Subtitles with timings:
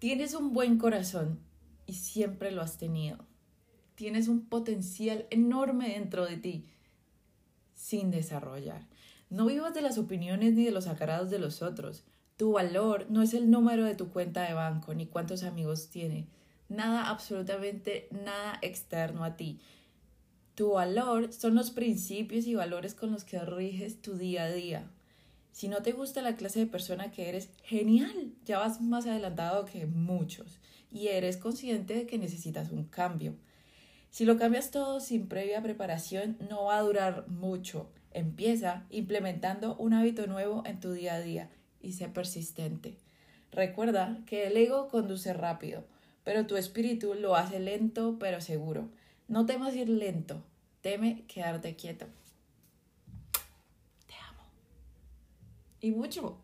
[0.00, 1.40] Tienes un buen corazón
[1.84, 3.18] y siempre lo has tenido.
[3.96, 6.64] Tienes un potencial enorme dentro de ti
[7.74, 8.86] sin desarrollar.
[9.28, 12.04] No vivas de las opiniones ni de los acarrados de los otros.
[12.38, 16.28] Tu valor no es el número de tu cuenta de banco ni cuántos amigos tiene.
[16.70, 19.60] Nada, absolutamente nada externo a ti.
[20.54, 24.90] Tu valor son los principios y valores con los que riges tu día a día.
[25.52, 29.64] Si no te gusta la clase de persona que eres, genial, ya vas más adelantado
[29.64, 30.58] que muchos
[30.90, 33.34] y eres consciente de que necesitas un cambio.
[34.10, 37.90] Si lo cambias todo sin previa preparación, no va a durar mucho.
[38.12, 42.96] Empieza implementando un hábito nuevo en tu día a día y sé persistente.
[43.52, 45.84] Recuerda que el ego conduce rápido,
[46.24, 48.88] pero tu espíritu lo hace lento pero seguro.
[49.28, 50.42] No temas ir lento,
[50.80, 52.06] teme quedarte quieto.
[55.80, 56.36] Y mucho.